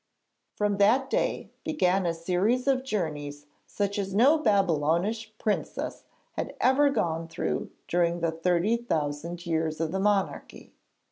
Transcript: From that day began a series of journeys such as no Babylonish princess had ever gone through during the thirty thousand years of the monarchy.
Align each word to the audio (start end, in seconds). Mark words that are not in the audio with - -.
From 0.55 0.77
that 0.77 1.11
day 1.11 1.51
began 1.63 2.07
a 2.07 2.13
series 2.15 2.65
of 2.65 2.83
journeys 2.83 3.45
such 3.67 3.99
as 3.99 4.15
no 4.15 4.39
Babylonish 4.39 5.31
princess 5.37 6.05
had 6.31 6.55
ever 6.59 6.89
gone 6.89 7.27
through 7.27 7.69
during 7.87 8.19
the 8.19 8.31
thirty 8.31 8.77
thousand 8.77 9.45
years 9.45 9.79
of 9.79 9.91
the 9.91 9.99
monarchy. 9.99 10.73